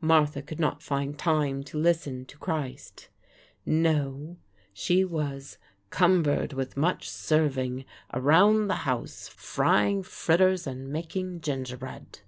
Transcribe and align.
Martha 0.00 0.40
could 0.42 0.60
not 0.60 0.80
find 0.80 1.18
time 1.18 1.64
to 1.64 1.76
listen 1.76 2.24
to 2.26 2.38
Christ. 2.38 3.08
No; 3.66 4.36
she 4.72 5.04
was 5.04 5.58
"'cumbered 5.90 6.52
with 6.52 6.76
much 6.76 7.10
serving' 7.10 7.84
around 8.14 8.68
the 8.68 8.86
house, 8.86 9.26
frying 9.26 10.04
fritters 10.04 10.68
and 10.68 10.88
making 10.90 11.40
gingerbread." 11.40 12.20